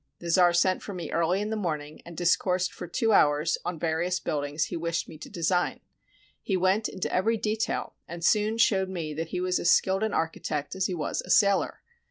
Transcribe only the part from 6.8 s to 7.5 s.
into every